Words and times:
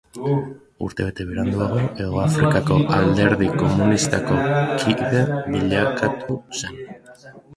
Urtebete 0.85 1.25
beranduago, 1.31 1.81
Hegoafrikako 1.99 2.77
Alderdi 2.95 3.51
Komunistako 3.59 4.39
kide 4.85 5.21
bilakatu 5.57 6.41
zen. 6.63 6.83